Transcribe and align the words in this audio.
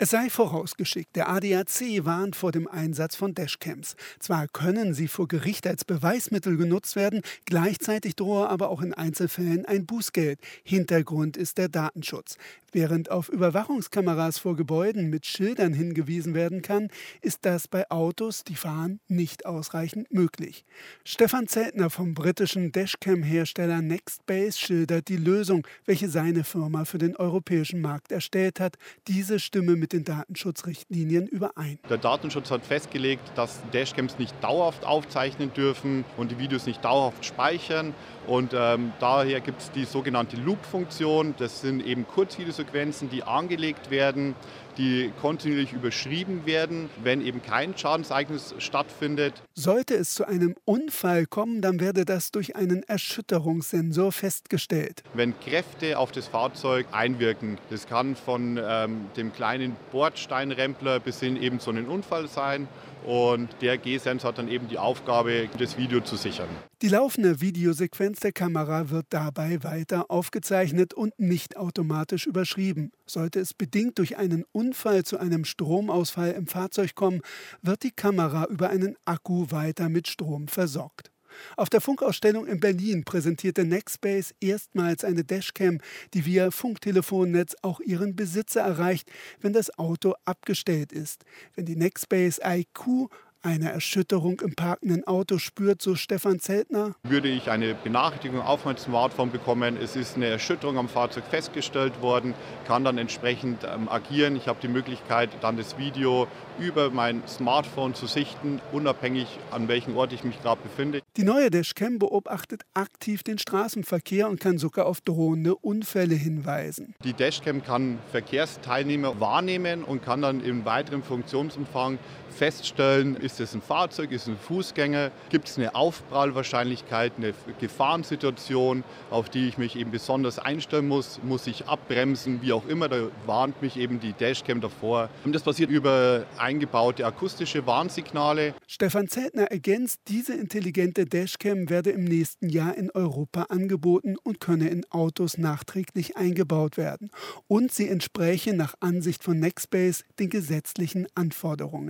Es 0.00 0.10
sei 0.10 0.30
vorausgeschickt, 0.30 1.16
der 1.16 1.28
ADAC 1.28 2.04
warnt 2.04 2.36
vor 2.36 2.52
dem 2.52 2.68
Einsatz 2.68 3.16
von 3.16 3.34
Dashcams. 3.34 3.96
Zwar 4.20 4.46
können 4.46 4.94
sie 4.94 5.08
vor 5.08 5.26
Gericht 5.26 5.66
als 5.66 5.84
Beweismittel 5.84 6.56
genutzt 6.56 6.94
werden, 6.94 7.20
gleichzeitig 7.46 8.14
drohe 8.14 8.48
aber 8.48 8.68
auch 8.68 8.80
in 8.80 8.94
Einzelfällen 8.94 9.66
ein 9.66 9.86
Bußgeld. 9.86 10.38
Hintergrund 10.62 11.36
ist 11.36 11.58
der 11.58 11.68
Datenschutz. 11.68 12.36
Während 12.70 13.10
auf 13.10 13.30
Überwachungskameras 13.30 14.38
vor 14.38 14.54
Gebäuden 14.54 15.08
mit 15.08 15.24
Schildern 15.24 15.72
hingewiesen 15.72 16.34
werden 16.34 16.60
kann, 16.60 16.90
ist 17.22 17.46
das 17.46 17.66
bei 17.66 17.90
Autos, 17.90 18.44
die 18.44 18.56
fahren, 18.56 19.00
nicht 19.08 19.46
ausreichend 19.46 20.12
möglich. 20.12 20.66
Stefan 21.02 21.48
Zeltner 21.48 21.88
vom 21.88 22.12
britischen 22.12 22.70
Dashcam-Hersteller 22.70 23.80
Nextbase 23.80 24.58
schildert 24.58 25.08
die 25.08 25.16
Lösung, 25.16 25.66
welche 25.86 26.10
seine 26.10 26.44
Firma 26.44 26.84
für 26.84 26.98
den 26.98 27.16
europäischen 27.16 27.80
Markt 27.80 28.12
erstellt 28.12 28.60
hat. 28.60 28.76
Diese 29.06 29.40
Stimme 29.40 29.76
mit 29.76 29.87
den 29.92 30.04
Datenschutzrichtlinien 30.04 31.26
überein. 31.26 31.78
Der 31.88 31.98
Datenschutz 31.98 32.50
hat 32.50 32.64
festgelegt, 32.64 33.32
dass 33.34 33.60
Dashcams 33.72 34.18
nicht 34.18 34.34
dauerhaft 34.42 34.84
aufzeichnen 34.84 35.52
dürfen 35.52 36.04
und 36.16 36.30
die 36.30 36.38
Videos 36.38 36.66
nicht 36.66 36.84
dauerhaft 36.84 37.24
speichern. 37.24 37.94
Und 38.26 38.52
ähm, 38.54 38.92
daher 39.00 39.40
gibt 39.40 39.62
es 39.62 39.70
die 39.70 39.84
sogenannte 39.84 40.36
Loop-Funktion. 40.36 41.34
Das 41.38 41.62
sind 41.62 41.84
eben 41.84 42.06
Kurzvideosequenzen, 42.06 43.08
die 43.08 43.22
angelegt 43.22 43.90
werden, 43.90 44.34
die 44.76 45.12
kontinuierlich 45.20 45.72
überschrieben 45.72 46.46
werden, 46.46 46.88
wenn 47.02 47.20
eben 47.20 47.42
kein 47.42 47.76
Schadenseignis 47.76 48.54
stattfindet. 48.58 49.42
Sollte 49.54 49.94
es 49.94 50.14
zu 50.14 50.26
einem 50.26 50.54
Unfall 50.64 51.26
kommen, 51.26 51.60
dann 51.60 51.80
werde 51.80 52.04
das 52.04 52.30
durch 52.30 52.54
einen 52.54 52.82
Erschütterungssensor 52.84 54.12
festgestellt. 54.12 55.02
Wenn 55.14 55.38
Kräfte 55.40 55.98
auf 55.98 56.12
das 56.12 56.28
Fahrzeug 56.28 56.86
einwirken, 56.92 57.58
das 57.70 57.86
kann 57.86 58.14
von 58.14 58.58
ähm, 58.62 59.06
dem 59.16 59.32
kleinen 59.32 59.76
Bordsteinrempler 59.92 61.00
bis 61.00 61.20
hin 61.20 61.36
eben 61.36 61.60
zu 61.60 61.70
einem 61.70 61.88
Unfall 61.88 62.28
sein. 62.28 62.68
Und 63.04 63.48
der 63.60 63.78
G-Sensor 63.78 64.30
hat 64.30 64.38
dann 64.38 64.48
eben 64.48 64.68
die 64.68 64.78
Aufgabe, 64.78 65.48
das 65.58 65.78
Video 65.78 66.00
zu 66.00 66.16
sichern. 66.16 66.48
Die 66.82 66.88
laufende 66.88 67.40
Videosequenz 67.40 68.20
der 68.20 68.32
Kamera 68.32 68.90
wird 68.90 69.06
dabei 69.10 69.62
weiter 69.62 70.10
aufgezeichnet 70.10 70.94
und 70.94 71.18
nicht 71.18 71.56
automatisch 71.56 72.26
überschrieben. 72.26 72.92
Sollte 73.06 73.40
es 73.40 73.54
bedingt 73.54 73.98
durch 73.98 74.18
einen 74.18 74.44
Unfall 74.52 75.04
zu 75.04 75.18
einem 75.18 75.44
Stromausfall 75.44 76.32
im 76.32 76.46
Fahrzeug 76.46 76.94
kommen, 76.94 77.22
wird 77.62 77.82
die 77.82 77.92
Kamera 77.92 78.46
über 78.46 78.68
einen 78.70 78.96
Akku 79.04 79.50
weiter 79.50 79.88
mit 79.88 80.08
Strom 80.08 80.48
versorgt. 80.48 81.10
Auf 81.56 81.68
der 81.68 81.80
Funkausstellung 81.80 82.46
in 82.46 82.60
Berlin 82.60 83.04
präsentierte 83.04 83.64
Nextbase 83.64 84.34
erstmals 84.40 85.04
eine 85.04 85.24
Dashcam, 85.24 85.80
die 86.14 86.24
via 86.24 86.50
Funktelefonnetz 86.50 87.56
auch 87.62 87.80
ihren 87.80 88.16
Besitzer 88.16 88.60
erreicht, 88.60 89.10
wenn 89.40 89.52
das 89.52 89.78
Auto 89.78 90.14
abgestellt 90.24 90.92
ist. 90.92 91.24
Wenn 91.54 91.66
die 91.66 91.76
Nextbase 91.76 92.40
IQ 92.44 93.08
eine 93.42 93.70
Erschütterung 93.70 94.40
im 94.40 94.54
parkenden 94.54 95.06
Auto 95.06 95.38
spürt, 95.38 95.80
so 95.80 95.94
Stefan 95.94 96.40
Zeltner. 96.40 96.94
Würde 97.04 97.28
ich 97.28 97.50
eine 97.50 97.74
Benachrichtigung 97.74 98.40
auf 98.40 98.64
mein 98.64 98.76
Smartphone 98.76 99.30
bekommen, 99.30 99.76
es 99.80 99.96
ist 99.96 100.16
eine 100.16 100.26
Erschütterung 100.26 100.78
am 100.78 100.88
Fahrzeug 100.88 101.24
festgestellt 101.30 102.02
worden, 102.02 102.34
kann 102.66 102.84
dann 102.84 102.98
entsprechend 102.98 103.64
ähm, 103.64 103.88
agieren. 103.88 104.36
Ich 104.36 104.48
habe 104.48 104.58
die 104.60 104.68
Möglichkeit, 104.68 105.30
dann 105.40 105.56
das 105.56 105.78
Video 105.78 106.26
über 106.58 106.90
mein 106.90 107.22
Smartphone 107.28 107.94
zu 107.94 108.06
sichten, 108.06 108.60
unabhängig 108.72 109.38
an 109.50 109.68
welchem 109.68 109.96
Ort 109.96 110.12
ich 110.12 110.24
mich 110.24 110.40
gerade 110.42 110.60
befinde. 110.62 111.02
Die 111.16 111.22
neue 111.24 111.50
Dashcam 111.50 111.98
beobachtet 111.98 112.62
aktiv 112.74 113.22
den 113.22 113.38
Straßenverkehr 113.38 114.28
und 114.28 114.40
kann 114.40 114.58
sogar 114.58 114.86
auf 114.86 115.00
drohende 115.00 115.54
Unfälle 115.54 116.14
hinweisen. 116.14 116.94
Die 117.04 117.12
Dashcam 117.12 117.62
kann 117.62 117.98
Verkehrsteilnehmer 118.10 119.20
wahrnehmen 119.20 119.84
und 119.84 120.02
kann 120.02 120.22
dann 120.22 120.40
im 120.40 120.64
weiteren 120.64 121.02
Funktionsumfang 121.02 121.98
feststellen, 122.30 123.16
ist 123.28 123.40
es 123.40 123.54
ein 123.54 123.60
Fahrzeug, 123.60 124.10
ist 124.10 124.22
es 124.22 124.28
ein 124.28 124.38
Fußgänger, 124.38 125.10
gibt 125.28 125.48
es 125.48 125.58
eine 125.58 125.74
Aufprallwahrscheinlichkeit, 125.74 127.12
eine 127.18 127.34
Gefahrensituation, 127.60 128.84
auf 129.10 129.28
die 129.28 129.48
ich 129.48 129.58
mich 129.58 129.76
eben 129.76 129.90
besonders 129.90 130.38
einstellen 130.38 130.88
muss, 130.88 131.20
muss 131.22 131.46
ich 131.46 131.66
abbremsen, 131.66 132.40
wie 132.42 132.52
auch 132.52 132.66
immer, 132.66 132.88
da 132.88 133.08
warnt 133.26 133.60
mich 133.60 133.76
eben 133.76 134.00
die 134.00 134.14
Dashcam 134.14 134.60
davor. 134.60 135.10
Und 135.24 135.34
das 135.34 135.42
passiert 135.42 135.70
über 135.70 136.24
eingebaute 136.38 137.04
akustische 137.04 137.66
Warnsignale. 137.66 138.54
Stefan 138.66 139.08
Zeltner 139.08 139.44
ergänzt, 139.44 140.00
diese 140.08 140.34
intelligente 140.34 141.04
Dashcam 141.04 141.68
werde 141.68 141.90
im 141.90 142.04
nächsten 142.04 142.48
Jahr 142.48 142.76
in 142.76 142.90
Europa 142.90 143.42
angeboten 143.50 144.16
und 144.22 144.40
könne 144.40 144.68
in 144.68 144.84
Autos 144.90 145.38
nachträglich 145.38 146.16
eingebaut 146.16 146.76
werden. 146.76 147.10
Und 147.46 147.72
sie 147.72 147.88
entspräche 147.88 148.54
nach 148.54 148.74
Ansicht 148.80 149.22
von 149.22 149.38
Nextbase 149.38 150.04
den 150.18 150.30
gesetzlichen 150.30 151.06
Anforderungen. 151.14 151.86